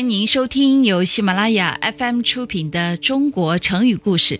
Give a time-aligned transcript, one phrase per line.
[0.00, 4.36] 欢迎您收听由喜马拉雅 FM 出品的《中国成语故事》，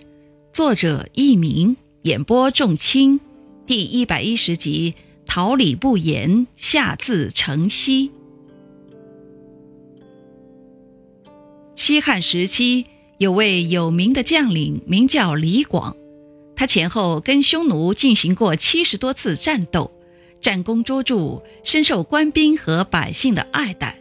[0.54, 3.21] 作者佚名，演播仲卿，
[3.67, 4.95] 第一百一十集
[5.31, 8.09] 《桃李不言，下自成蹊》。
[11.74, 12.87] 西汉时期，
[13.19, 15.95] 有位有名的将领，名叫李广。
[16.56, 19.91] 他前后跟匈奴进行过七十多次战斗，
[20.41, 23.99] 战功卓著，深受官兵和百姓的爱戴。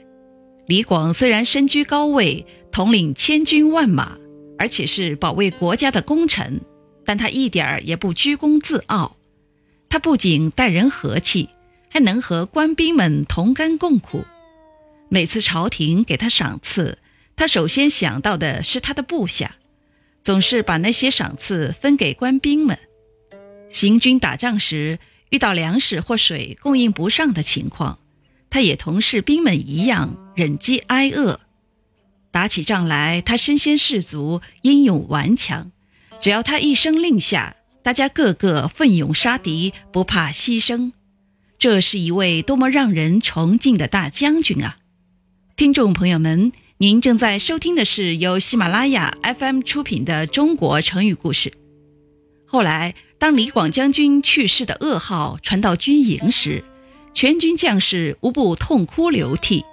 [0.69, 4.19] 李广虽然身居高位，统领千军万马，
[4.59, 6.61] 而且是保卫国家的功臣，
[7.03, 9.17] 但他一点儿也不居功自傲。
[9.89, 11.49] 他不仅待人和气，
[11.89, 14.23] 还能和官兵们同甘共苦。
[15.09, 16.99] 每次朝廷给他赏赐，
[17.35, 19.55] 他首先想到的是他的部下，
[20.21, 22.77] 总是把那些赏赐分给官兵们。
[23.71, 24.99] 行军打仗时，
[25.31, 27.97] 遇到粮食或水供应不上的情况。
[28.51, 31.41] 他也同士兵们一样忍饥挨饿，
[32.31, 35.69] 打起仗来，他身先士卒，英勇顽强。
[36.21, 40.93] 只要他一声令下，大家个个奋勇杀敌，不怕牺牲。
[41.57, 44.77] 这是一位多么让人崇敬的大将军啊！
[45.57, 51.49] 听众朋友们，您正在收听的是由喜马拉雅 FM 出品的《中国成语故事》。
[52.45, 56.63] 后来，当李广将军去世的噩耗传到军营时，
[57.13, 59.65] 全军将士无不痛哭流涕，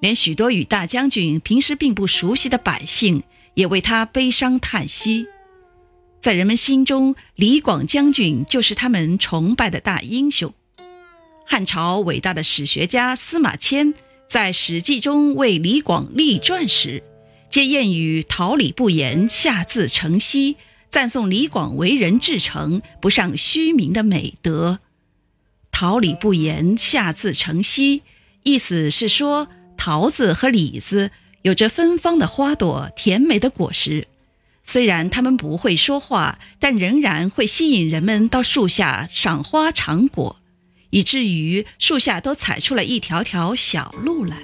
[0.00, 3.22] 连许多与大将军平时并不熟悉的百姓
[3.54, 5.26] 也为他悲伤叹息。
[6.20, 10.52] 在人们心中，李广将军就是他们崇拜的大英雄。
[11.46, 13.94] 汉朝伟大的史学家司马迁
[14.28, 17.04] 在《史记》中为李广立传时，
[17.48, 20.56] 皆谚语“桃李不言，下自成蹊”，
[20.90, 24.80] 赞颂李广为人至诚、不上虚名的美德。
[25.70, 28.00] 桃李不言，下自成蹊，
[28.42, 29.48] 意思是说
[29.86, 34.08] 桃子和李子有着芬芳的花朵，甜美的果实。
[34.64, 40.40] 虽然它们不会说话，但仍然会吸引人们到树下赏花尝果，
[40.90, 44.38] 以至于树下都踩出了一条条小路来。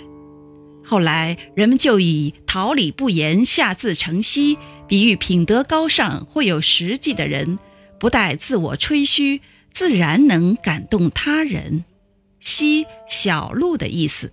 [0.84, 7.58] 后来人们就以“桃李不言，下自成蹊”比喻品德高尚或有实际的人，
[7.98, 9.40] 不带自我吹嘘。
[9.72, 11.84] 自然能感动他人，
[12.38, 14.32] 溪小路的意思。